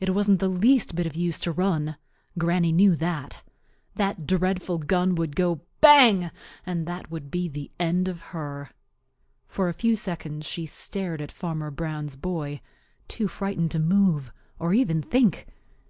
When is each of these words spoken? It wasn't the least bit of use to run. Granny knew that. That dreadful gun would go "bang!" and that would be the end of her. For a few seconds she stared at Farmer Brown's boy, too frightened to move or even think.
It 0.00 0.14
wasn't 0.14 0.38
the 0.40 0.48
least 0.48 0.94
bit 0.96 1.04
of 1.06 1.14
use 1.14 1.38
to 1.40 1.52
run. 1.52 1.98
Granny 2.38 2.72
knew 2.72 2.96
that. 2.96 3.42
That 3.96 4.26
dreadful 4.26 4.78
gun 4.78 5.14
would 5.16 5.36
go 5.36 5.60
"bang!" 5.82 6.30
and 6.64 6.86
that 6.86 7.10
would 7.10 7.30
be 7.30 7.48
the 7.50 7.70
end 7.78 8.08
of 8.08 8.22
her. 8.36 8.70
For 9.46 9.68
a 9.68 9.74
few 9.74 9.94
seconds 9.94 10.46
she 10.46 10.64
stared 10.64 11.20
at 11.20 11.30
Farmer 11.30 11.70
Brown's 11.70 12.16
boy, 12.16 12.62
too 13.08 13.28
frightened 13.28 13.72
to 13.72 13.78
move 13.78 14.32
or 14.58 14.72
even 14.72 15.02
think. 15.02 15.46